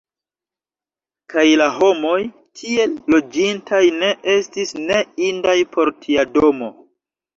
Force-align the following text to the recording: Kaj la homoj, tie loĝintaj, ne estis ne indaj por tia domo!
Kaj 1.33 1.43
la 1.61 1.67
homoj, 1.75 2.15
tie 2.61 2.87
loĝintaj, 3.15 3.83
ne 3.99 4.09
estis 4.37 4.75
ne 4.87 4.99
indaj 5.29 5.57
por 5.77 5.93
tia 6.07 6.25
domo! 6.41 6.73